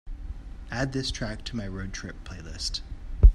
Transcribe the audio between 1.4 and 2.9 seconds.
to my road trip playlist